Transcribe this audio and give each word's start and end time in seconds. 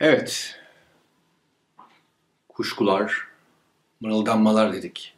Evet. 0.00 0.60
Kuşkular, 2.48 3.28
mırıldanmalar 4.00 4.72
dedik. 4.72 5.14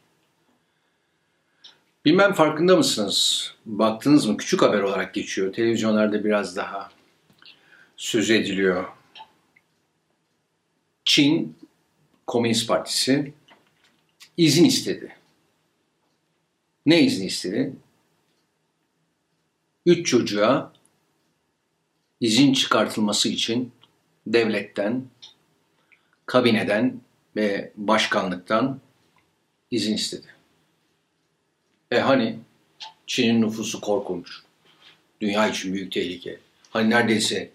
Bilmem 2.05 2.33
farkında 2.33 2.75
mısınız? 2.75 3.53
Baktınız 3.65 4.25
mı? 4.25 4.37
Küçük 4.37 4.61
haber 4.61 4.79
olarak 4.79 5.13
geçiyor. 5.13 5.53
Televizyonlarda 5.53 6.23
biraz 6.23 6.55
daha 6.55 6.91
söz 7.97 8.29
ediliyor. 8.29 8.85
Çin 11.05 11.57
Komünist 12.27 12.67
Partisi 12.67 13.33
izin 14.37 14.65
istedi. 14.65 15.15
Ne 16.85 17.01
izni 17.01 17.25
istedi? 17.25 17.73
Üç 19.85 20.07
çocuğa 20.07 20.73
izin 22.21 22.53
çıkartılması 22.53 23.29
için 23.29 23.71
devletten, 24.27 25.03
kabineden 26.25 27.01
ve 27.35 27.71
başkanlıktan 27.75 28.79
izin 29.71 29.93
istedi. 29.93 30.27
E 31.91 31.99
hani 31.99 32.39
Çin'in 33.07 33.41
nüfusu 33.41 33.81
korkunç. 33.81 34.27
Dünya 35.21 35.47
için 35.47 35.73
büyük 35.73 35.91
tehlike. 35.91 36.39
Hani 36.69 36.89
neredeyse 36.89 37.49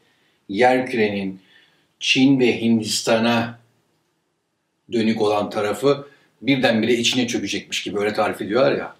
yer 0.48 0.86
kürenin 0.86 1.40
Çin 2.00 2.40
ve 2.40 2.60
Hindistan'a 2.60 3.58
dönük 4.92 5.20
olan 5.20 5.50
tarafı 5.50 6.08
birdenbire 6.42 6.92
içine 6.92 7.26
çökecekmiş 7.26 7.82
gibi 7.82 7.98
öyle 7.98 8.14
tarif 8.14 8.40
ediyorlar 8.42 8.72
ya. 8.72 8.96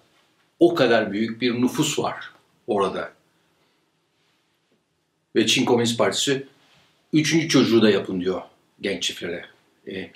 O 0.59 0.75
kadar 0.75 1.11
büyük 1.11 1.41
bir 1.41 1.61
nüfus 1.61 1.99
var 1.99 2.31
orada. 2.67 3.13
Ve 5.35 5.47
Çin 5.47 5.65
Komünist 5.65 5.97
Partisi 5.97 6.47
üçüncü 7.13 7.49
çocuğu 7.49 7.81
da 7.81 7.89
yapın 7.89 8.21
diyor 8.21 8.41
genç 8.81 9.03
çiftlere. 9.03 9.45
E, 9.87 10.11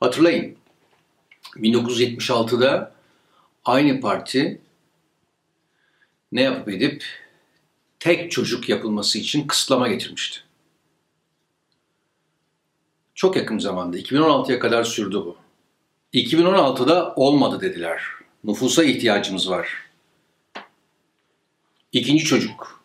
hatırlayın 0.00 0.56
1976'da 1.56 2.94
aynı 3.64 4.00
parti 4.00 4.60
ne 6.32 6.42
yapıp 6.42 6.68
edip 6.68 7.04
tek 8.00 8.30
çocuk 8.30 8.68
yapılması 8.68 9.18
için 9.18 9.46
kısıtlama 9.46 9.88
getirmişti. 9.88 10.40
Çok 13.14 13.36
yakın 13.36 13.58
zamanda 13.58 13.98
2016'ya 13.98 14.58
kadar 14.58 14.84
sürdü 14.84 15.16
bu. 15.16 15.36
2016'da 16.14 17.14
olmadı 17.16 17.60
dediler. 17.60 18.02
Nüfusa 18.44 18.84
ihtiyacımız 18.84 19.50
var. 19.50 19.68
İkinci 21.92 22.24
çocuk 22.24 22.77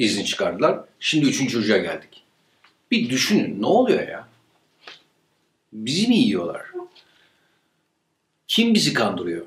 izni 0.00 0.24
çıkardılar. 0.24 0.80
Şimdi 1.00 1.26
üçüncü 1.26 1.52
çocuğa 1.52 1.78
geldik. 1.78 2.22
Bir 2.90 3.10
düşünün 3.10 3.62
ne 3.62 3.66
oluyor 3.66 4.08
ya? 4.08 4.28
Bizi 5.72 6.08
mi 6.08 6.16
yiyorlar? 6.16 6.62
Kim 8.48 8.74
bizi 8.74 8.92
kandırıyor? 8.92 9.46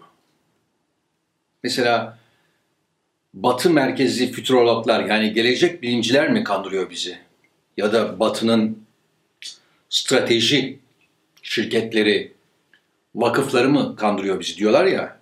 Mesela 1.63 2.17
Batı 3.33 3.69
merkezli 3.69 4.31
füturologlar 4.31 5.05
yani 5.05 5.33
gelecek 5.33 5.81
bilimciler 5.81 6.31
mi 6.31 6.43
kandırıyor 6.43 6.89
bizi? 6.89 7.17
Ya 7.77 7.93
da 7.93 8.19
Batı'nın 8.19 8.85
strateji 9.89 10.79
şirketleri, 11.41 12.33
vakıfları 13.15 13.69
mı 13.69 13.95
kandırıyor 13.95 14.39
bizi 14.39 14.57
diyorlar 14.57 14.85
ya. 14.85 15.19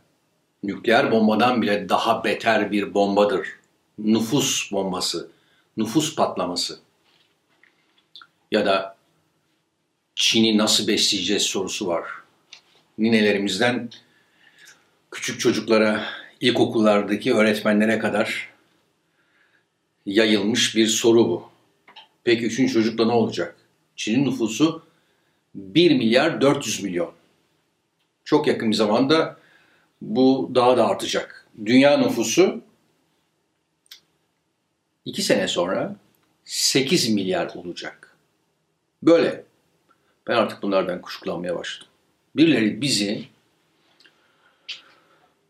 Nükleer 0.64 1.12
bombadan 1.12 1.62
bile 1.62 1.90
daha 1.90 2.24
beter 2.24 2.72
bir 2.72 2.94
bombadır. 2.94 3.61
Nüfus 4.04 4.72
bombası, 4.72 5.32
nüfus 5.78 6.16
patlaması. 6.16 6.80
Ya 8.52 8.66
da 8.66 8.98
Çin'i 10.16 10.58
nasıl 10.58 10.88
besleyeceğiz 10.88 11.44
sorusu 11.44 11.88
var. 11.88 12.06
Ninelerimizden 12.98 13.90
küçük 15.12 15.40
çocuklara, 15.40 16.04
ilkokullardaki 16.40 17.34
öğretmenlere 17.34 18.00
kadar 18.00 18.50
yayılmış 20.06 20.76
bir 20.76 20.88
soru 20.88 21.30
bu. 21.30 21.50
Peki 22.24 22.46
üçüncü 22.46 22.74
çocukla 22.74 23.06
ne 23.06 23.12
olacak? 23.12 23.56
Çin'in 23.96 24.26
nüfusu 24.26 24.84
1 25.56 25.92
milyar 25.92 26.42
400 26.42 26.84
milyon. 26.84 27.12
Çok 28.26 28.48
yakın 28.48 28.72
bir 28.72 28.76
zamanda 28.76 29.38
bu 30.02 30.52
daha 30.56 30.78
da 30.78 30.88
artacak. 30.88 31.48
Dünya 31.66 31.98
nüfusu 31.98 32.62
2 35.06 35.22
sene 35.22 35.48
sonra 35.48 35.96
8 36.46 37.10
milyar 37.10 37.52
olacak. 37.56 38.18
Böyle. 39.04 39.44
Ben 40.28 40.36
artık 40.36 40.62
bunlardan 40.62 41.02
kuşkulanmaya 41.02 41.56
başladım. 41.56 41.88
Birileri 42.36 42.82
bizi 42.82 43.26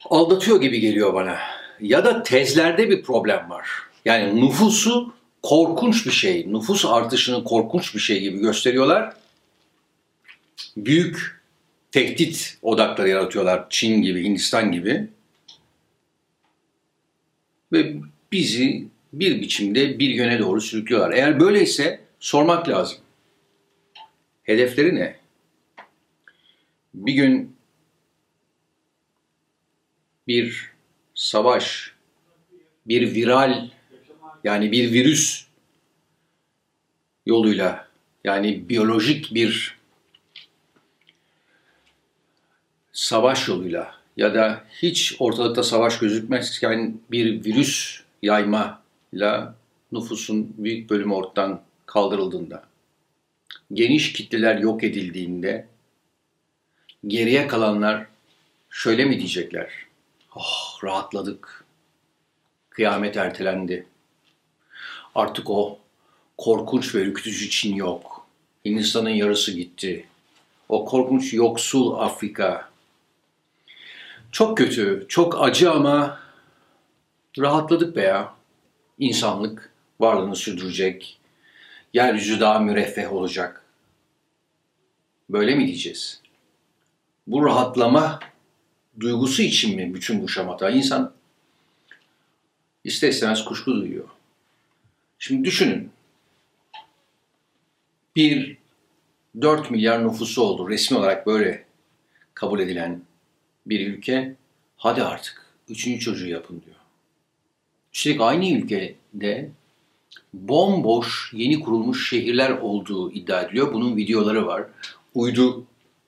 aldatıyor 0.05 0.61
gibi 0.61 0.79
geliyor 0.79 1.13
bana. 1.13 1.37
Ya 1.79 2.05
da 2.05 2.23
tezlerde 2.23 2.89
bir 2.89 3.03
problem 3.03 3.49
var. 3.49 3.67
Yani 4.05 4.45
nüfusu 4.45 5.13
korkunç 5.43 6.05
bir 6.05 6.11
şey, 6.11 6.53
nüfus 6.53 6.85
artışını 6.85 7.43
korkunç 7.43 7.95
bir 7.95 7.99
şey 7.99 8.21
gibi 8.21 8.39
gösteriyorlar. 8.39 9.13
Büyük 10.77 11.41
tehdit 11.91 12.57
odakları 12.61 13.09
yaratıyorlar 13.09 13.65
Çin 13.69 14.01
gibi, 14.01 14.23
Hindistan 14.23 14.71
gibi. 14.71 15.07
Ve 17.71 17.95
bizi 18.31 18.87
bir 19.13 19.41
biçimde 19.41 19.99
bir 19.99 20.09
yöne 20.09 20.39
doğru 20.39 20.61
sürüklüyorlar. 20.61 21.11
Eğer 21.11 21.39
böyleyse 21.39 22.01
sormak 22.19 22.69
lazım. 22.69 22.97
Hedefleri 24.43 24.95
ne? 24.95 25.15
Bir 26.93 27.13
gün 27.13 27.55
bir 30.27 30.71
savaş, 31.15 31.91
bir 32.87 33.15
viral 33.15 33.69
yani 34.43 34.71
bir 34.71 34.91
virüs 34.91 35.45
yoluyla 37.25 37.87
yani 38.23 38.69
biyolojik 38.69 39.33
bir 39.33 39.77
savaş 42.93 43.47
yoluyla 43.47 43.95
ya 44.17 44.33
da 44.33 44.63
hiç 44.81 45.15
ortalıkta 45.19 45.63
savaş 45.63 45.99
gözükmezken 45.99 46.99
bir 47.11 47.45
virüs 47.45 48.01
yaymayla 49.13 49.55
nüfusun 49.91 50.53
büyük 50.57 50.89
bölümü 50.89 51.13
ortadan 51.13 51.61
kaldırıldığında, 51.85 52.63
geniş 53.73 54.13
kitleler 54.13 54.57
yok 54.57 54.83
edildiğinde 54.83 55.67
geriye 57.07 57.47
kalanlar 57.47 58.07
şöyle 58.69 59.05
mi 59.05 59.17
diyecekler? 59.17 59.71
Oh 60.35 60.83
rahatladık. 60.83 61.65
Kıyamet 62.69 63.17
ertelendi. 63.17 63.85
Artık 65.15 65.49
o 65.49 65.79
korkunç 66.37 66.95
ve 66.95 66.99
ürkütücü 66.99 67.49
Çin 67.49 67.75
yok. 67.75 68.27
Hindistan'ın 68.65 69.09
yarısı 69.09 69.51
gitti. 69.51 70.05
O 70.69 70.85
korkunç 70.85 71.33
yoksul 71.33 71.93
Afrika. 71.99 72.71
Çok 74.31 74.57
kötü, 74.57 75.05
çok 75.09 75.41
acı 75.41 75.71
ama 75.71 76.19
rahatladık 77.39 77.95
be 77.95 78.01
ya. 78.01 78.40
İnsanlık 79.01 79.71
varlığını 79.99 80.35
sürdürecek. 80.35 81.19
Yeryüzü 81.93 82.39
daha 82.39 82.59
müreffeh 82.59 83.13
olacak. 83.13 83.65
Böyle 85.29 85.55
mi 85.55 85.67
diyeceğiz? 85.67 86.21
Bu 87.27 87.45
rahatlama 87.45 88.19
duygusu 88.99 89.41
için 89.41 89.75
mi 89.75 89.93
bütün 89.93 90.21
bu 90.21 90.27
şamata? 90.27 90.69
İnsan 90.69 91.13
ister 92.83 93.09
istemez 93.09 93.45
kuşku 93.45 93.71
duyuyor. 93.71 94.09
Şimdi 95.19 95.45
düşünün. 95.45 95.91
Bir 98.15 98.57
4 99.41 99.71
milyar 99.71 100.07
nüfusu 100.07 100.41
oldu. 100.41 100.69
Resmi 100.69 100.97
olarak 100.97 101.27
böyle 101.27 101.65
kabul 102.33 102.59
edilen 102.59 103.01
bir 103.65 103.87
ülke. 103.87 104.35
Hadi 104.77 105.03
artık 105.03 105.45
üçüncü 105.69 105.99
çocuğu 105.99 106.27
yapın 106.27 106.61
diyor. 106.65 106.80
Üstelik 107.93 108.21
aynı 108.21 108.49
ülkede 108.49 109.49
bomboş 110.33 111.31
yeni 111.33 111.59
kurulmuş 111.59 112.09
şehirler 112.09 112.49
olduğu 112.49 113.11
iddia 113.11 113.41
ediliyor. 113.41 113.73
Bunun 113.73 113.97
videoları 113.97 114.47
var. 114.47 114.63
Uydu 115.13 115.65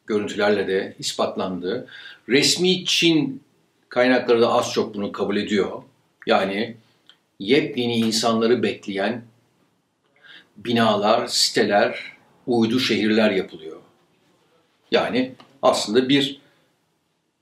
görüntülerle 0.08 0.68
de 0.68 0.96
ispatlandı. 1.00 1.88
Resmi 2.30 2.86
Çin 2.86 3.42
kaynakları 3.90 4.42
da 4.42 4.54
az 4.54 4.72
çok 4.72 4.96
bunu 4.96 5.12
kabul 5.12 5.38
ediyor. 5.38 5.84
Yani 6.28 6.76
yepyeni 7.40 7.96
insanları 7.96 8.64
bekleyen 8.64 9.24
binalar, 10.58 11.28
siteler, 11.28 12.14
uydu 12.48 12.80
şehirler 12.80 13.32
yapılıyor. 13.32 13.78
Yani 14.92 15.32
aslında 15.62 16.10
bir 16.10 16.42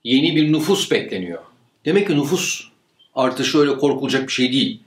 yeni 0.04 0.36
bir 0.36 0.52
nüfus 0.52 0.90
bekleniyor. 0.90 1.42
Demek 1.84 2.06
ki 2.06 2.16
nüfus 2.16 2.71
artışı 3.14 3.58
öyle 3.58 3.78
korkulacak 3.78 4.28
bir 4.28 4.32
şey 4.32 4.52
değil. 4.52 4.80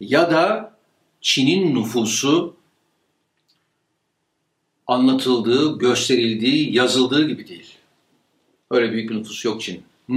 Ya 0.00 0.30
da 0.30 0.76
Çin'in 1.20 1.74
nüfusu 1.74 2.56
anlatıldığı, 4.86 5.78
gösterildiği, 5.78 6.76
yazıldığı 6.76 7.28
gibi 7.28 7.48
değil. 7.48 7.74
Öyle 8.70 8.92
büyük 8.92 9.10
bir 9.10 9.16
nüfus 9.16 9.44
yok 9.44 9.62
Çin. 9.62 9.82
Hı? 10.10 10.16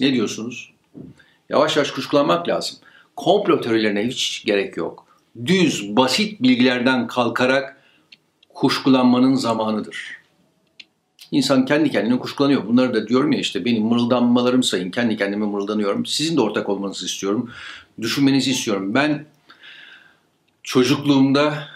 Ne 0.00 0.12
diyorsunuz? 0.12 0.72
Yavaş 1.48 1.76
yavaş 1.76 1.90
kuşkulanmak 1.90 2.48
lazım. 2.48 2.78
Komplo 3.16 3.60
teorilerine 3.60 4.06
hiç 4.06 4.44
gerek 4.44 4.76
yok. 4.76 5.06
Düz, 5.46 5.96
basit 5.96 6.42
bilgilerden 6.42 7.06
kalkarak 7.06 7.82
kuşkulanmanın 8.54 9.34
zamanıdır. 9.34 10.17
İnsan 11.30 11.64
kendi 11.64 11.90
kendine 11.90 12.18
kuşkulanıyor. 12.18 12.66
Bunları 12.66 12.94
da 12.94 13.08
diyorum 13.08 13.32
ya 13.32 13.38
işte 13.38 13.64
benim 13.64 13.82
mırıldanmalarım 13.82 14.62
sayın. 14.62 14.90
Kendi 14.90 15.16
kendime 15.16 15.46
mırıldanıyorum. 15.46 16.06
Sizin 16.06 16.36
de 16.36 16.40
ortak 16.40 16.68
olmanızı 16.68 17.06
istiyorum. 17.06 17.50
Düşünmenizi 18.00 18.50
istiyorum. 18.50 18.94
Ben 18.94 19.24
çocukluğumda 20.62 21.68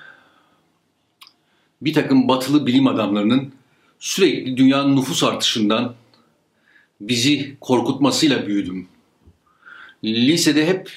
bir 1.82 1.92
takım 1.92 2.28
batılı 2.28 2.66
bilim 2.66 2.86
adamlarının 2.86 3.52
sürekli 3.98 4.56
dünyanın 4.56 4.96
nüfus 4.96 5.24
artışından 5.24 5.94
bizi 7.00 7.56
korkutmasıyla 7.60 8.46
büyüdüm. 8.46 8.88
Lisede 10.04 10.66
hep 10.66 10.90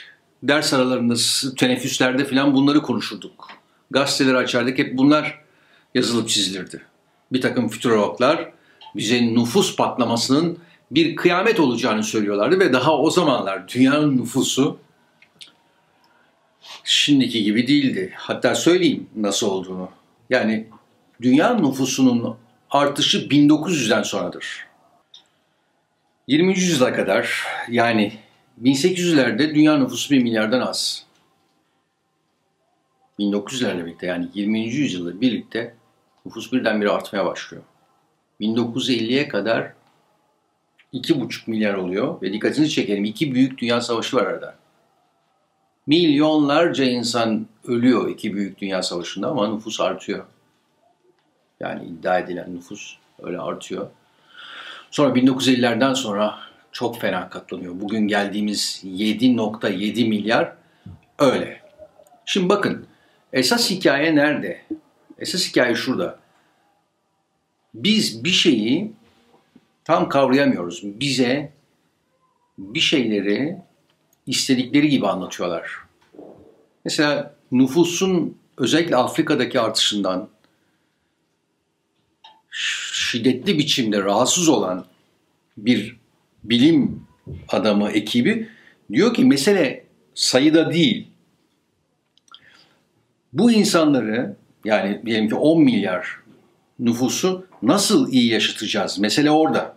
ders 0.44 0.74
aralarında, 0.74 1.14
teneffüslerde 1.58 2.26
falan 2.26 2.54
bunları 2.54 2.82
konuşurduk. 2.82 3.48
Gazeteleri 3.92 4.38
açardık, 4.38 4.78
hep 4.78 4.98
bunlar 4.98 5.42
yazılıp 5.96 6.30
çizilirdi. 6.30 6.82
Bir 7.32 7.42
takım 7.42 7.68
füturologlar 7.68 8.52
bize 8.96 9.22
nüfus 9.22 9.76
patlamasının 9.76 10.60
bir 10.92 11.16
kıyamet 11.16 11.60
olacağını 11.60 12.04
söylüyorlardı 12.04 12.60
ve 12.60 12.74
daha 12.74 12.98
o 12.98 13.10
zamanlar 13.10 13.68
dünyanın 13.68 14.18
nüfusu 14.18 14.80
şimdiki 16.84 17.44
gibi 17.44 17.68
değildi. 17.68 18.14
Hatta 18.16 18.56
söyleyeyim 18.56 19.10
nasıl 19.16 19.48
olduğunu. 19.48 19.90
Yani 20.30 20.68
dünya 21.22 21.54
nüfusunun 21.54 22.38
artışı 22.72 23.18
1900'den 23.18 24.04
sonradır. 24.04 24.66
20. 26.28 26.60
yüzyıla 26.60 26.94
kadar 26.94 27.44
yani 27.70 28.14
1800'lerde 28.64 29.56
dünya 29.56 29.78
nüfusu 29.78 30.14
1 30.14 30.24
milyardan 30.24 30.62
az. 30.62 31.06
1900'lerle 33.20 33.86
birlikte 33.86 34.08
yani 34.08 34.28
20. 34.34 34.60
yüzyılda 34.60 35.22
birlikte 35.22 35.76
nüfus 36.26 36.54
birdenbire 36.54 36.90
artmaya 36.90 37.26
başlıyor. 37.26 37.64
1950'ye 38.42 39.28
kadar 39.28 39.74
2,5 40.94 41.50
milyar 41.50 41.74
oluyor 41.74 42.22
ve 42.22 42.34
dikkatinizi 42.34 42.72
çekelim 42.72 43.06
iki 43.06 43.36
büyük 43.36 43.58
dünya 43.58 43.82
savaşı 43.82 44.18
var 44.18 44.26
arada. 44.26 44.56
Milyonlarca 45.88 46.84
insan 46.84 47.48
ölüyor 47.68 48.10
iki 48.10 48.34
büyük 48.34 48.62
dünya 48.62 48.84
savaşında 48.84 49.28
ama 49.28 49.48
nüfus 49.48 49.82
artıyor. 49.82 50.26
Yani 51.60 51.86
iddia 51.86 52.20
edilen 52.20 52.56
nüfus 52.56 52.98
öyle 53.24 53.40
artıyor. 53.40 53.88
Sonra 54.92 55.20
1950'lerden 55.20 55.94
sonra 55.94 56.40
çok 56.72 57.00
fena 57.00 57.30
katlanıyor. 57.30 57.74
Bugün 57.82 58.08
geldiğimiz 58.08 58.82
7.7 58.86 60.08
milyar 60.08 60.54
öyle. 61.20 61.62
Şimdi 62.26 62.50
bakın 62.50 62.86
esas 63.34 63.70
hikaye 63.70 64.16
nerede? 64.16 64.62
Esas 65.20 65.50
hikaye 65.50 65.76
şurada. 65.76 66.20
Biz 67.74 68.24
bir 68.24 68.30
şeyi 68.30 68.94
tam 69.84 70.10
kavrayamıyoruz. 70.10 70.82
Bize 70.84 71.54
bir 72.58 72.80
şeyleri 72.80 73.58
istedikleri 74.28 74.90
gibi 74.90 75.08
anlatıyorlar. 75.08 75.72
Mesela 76.86 77.36
nüfusun 77.52 78.38
özellikle 78.58 78.96
Afrika'daki 78.96 79.60
artışından 79.60 80.30
şiddetli 82.52 83.58
biçimde 83.58 84.02
rahatsız 84.04 84.50
olan 84.50 84.86
bir 85.58 85.98
bilim 86.44 87.08
adamı 87.50 87.90
ekibi 87.92 88.50
diyor 88.92 89.14
ki 89.14 89.26
mesele 89.26 89.86
sayıda 90.16 90.74
değil. 90.74 91.08
Bu 93.34 93.52
insanları 93.52 94.36
yani 94.66 95.02
diyelim 95.06 95.30
ki 95.30 95.36
10 95.36 95.62
milyar 95.62 96.20
nüfusu 96.80 97.46
nasıl 97.62 98.12
iyi 98.12 98.32
yaşatacağız? 98.32 99.00
Mesele 99.00 99.32
orada. 99.32 99.76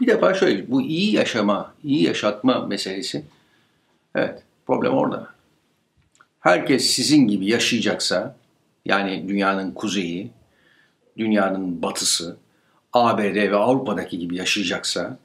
Bir 0.00 0.06
defa 0.06 0.34
şöyle, 0.34 0.70
bu 0.70 0.82
iyi 0.82 1.14
yaşama, 1.14 1.74
iyi 1.84 2.02
yaşatma 2.02 2.66
meselesi, 2.66 3.24
evet 4.14 4.42
problem 4.66 4.92
orada. 4.92 5.28
Herkes 6.40 6.86
sizin 6.86 7.28
gibi 7.28 7.50
yaşayacaksa, 7.50 8.36
yani 8.84 9.28
dünyanın 9.28 9.72
kuzeyi, 9.72 10.30
dünyanın 11.16 11.82
batısı, 11.82 12.36
ABD 12.92 13.34
ve 13.34 13.56
Avrupa'daki 13.56 14.18
gibi 14.18 14.36
yaşayacaksa 14.36 15.18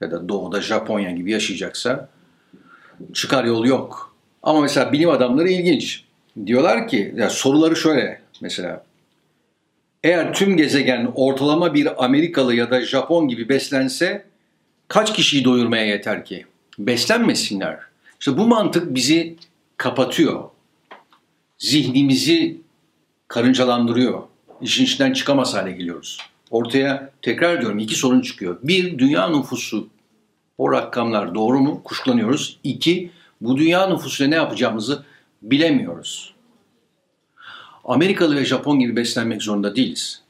ya 0.00 0.10
da 0.10 0.28
doğuda 0.28 0.60
Japonya 0.60 1.10
gibi 1.10 1.30
yaşayacaksa 1.30 2.08
çıkar 3.12 3.44
yol 3.44 3.64
yok. 3.64 4.16
Ama 4.42 4.60
mesela 4.60 4.92
bilim 4.92 5.10
adamları 5.10 5.48
ilginç. 5.48 6.04
Diyorlar 6.46 6.88
ki, 6.88 7.14
yani 7.16 7.30
soruları 7.30 7.76
şöyle 7.76 8.22
mesela. 8.40 8.84
Eğer 10.04 10.34
tüm 10.34 10.56
gezegen 10.56 11.12
ortalama 11.14 11.74
bir 11.74 12.04
Amerikalı 12.04 12.54
ya 12.54 12.70
da 12.70 12.80
Japon 12.80 13.28
gibi 13.28 13.48
beslense 13.48 14.26
kaç 14.88 15.14
kişiyi 15.14 15.44
doyurmaya 15.44 15.86
yeter 15.86 16.24
ki? 16.24 16.46
Beslenmesinler. 16.78 17.78
İşte 18.20 18.38
bu 18.38 18.46
mantık 18.46 18.94
bizi 18.94 19.36
kapatıyor. 19.76 20.44
Zihnimizi 21.58 22.60
karıncalandırıyor. 23.28 24.22
İşin 24.60 24.84
içinden 24.84 25.12
çıkamaz 25.12 25.54
hale 25.54 25.72
geliyoruz. 25.72 26.18
Ortaya 26.50 27.10
tekrar 27.22 27.60
diyorum 27.60 27.78
iki 27.78 27.94
sorun 27.94 28.20
çıkıyor. 28.20 28.58
Bir, 28.62 28.98
dünya 28.98 29.28
nüfusu 29.28 29.88
o 30.58 30.72
rakamlar 30.72 31.34
doğru 31.34 31.60
mu? 31.60 31.80
Kuşkulanıyoruz. 31.84 32.58
İki, 32.64 33.10
bu 33.40 33.56
dünya 33.56 33.86
nüfusuyla 33.86 34.30
ne 34.30 34.34
yapacağımızı 34.34 35.04
bilemiyoruz. 35.42 36.34
Amerikalı 37.84 38.36
ve 38.36 38.44
Japon 38.44 38.78
gibi 38.78 38.96
beslenmek 38.96 39.42
zorunda 39.42 39.76
değiliz. 39.76 40.22